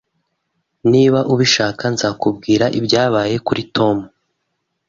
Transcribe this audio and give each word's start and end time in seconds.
Niba 0.91 1.19
ubishaka, 1.33 1.83
nzakubwira 1.93 2.65
ibyabaye 2.79 3.35
kuri 3.47 3.61
Tom 3.75 3.97